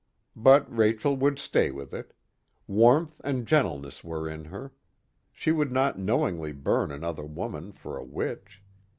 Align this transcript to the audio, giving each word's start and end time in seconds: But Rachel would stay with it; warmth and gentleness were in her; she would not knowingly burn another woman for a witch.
But 0.35 0.65
Rachel 0.75 1.15
would 1.17 1.37
stay 1.37 1.69
with 1.69 1.93
it; 1.93 2.15
warmth 2.65 3.21
and 3.23 3.45
gentleness 3.45 4.03
were 4.03 4.27
in 4.27 4.45
her; 4.45 4.73
she 5.31 5.51
would 5.51 5.71
not 5.71 5.99
knowingly 5.99 6.53
burn 6.53 6.89
another 6.91 7.23
woman 7.27 7.71
for 7.71 7.97
a 7.99 8.03
witch. 8.03 8.63